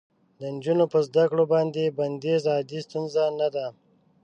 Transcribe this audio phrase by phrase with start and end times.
[0.39, 3.65] د نجونو په زده کړو باندې بندیز عادي ستونزه نه ده.